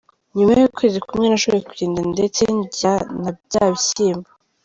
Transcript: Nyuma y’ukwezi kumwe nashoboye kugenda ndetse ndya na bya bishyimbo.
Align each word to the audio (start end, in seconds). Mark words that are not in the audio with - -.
Nyuma 0.35 0.51
y’ukwezi 0.59 0.97
kumwe 1.07 1.25
nashoboye 1.27 1.61
kugenda 1.69 2.01
ndetse 2.13 2.41
ndya 2.57 2.93
na 3.21 3.29
bya 3.41 3.65
bishyimbo. 3.73 4.29